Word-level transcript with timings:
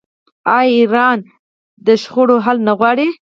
آیا 0.57 0.69
ایران 0.77 1.19
د 1.85 1.87
شخړو 2.01 2.37
حل 2.45 2.57
نه 2.67 2.73
غواړي؟ 2.79 3.07